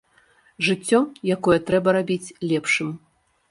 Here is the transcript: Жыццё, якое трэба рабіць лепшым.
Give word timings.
Жыццё, 0.67 0.99
якое 1.35 1.57
трэба 1.69 1.89
рабіць 1.99 2.33
лепшым. 2.55 2.89